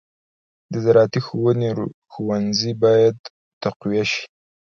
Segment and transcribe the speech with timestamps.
[0.71, 1.69] د زراعتي ښوونې
[2.11, 3.15] ښوونځي باید
[3.63, 4.23] تقویه شي.